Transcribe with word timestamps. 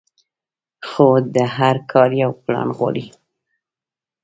خو 0.87 1.05
هر 1.57 1.75
کار 1.91 2.09
يو 2.21 2.31
پلان 2.43 2.69
غواړي. 2.77 3.05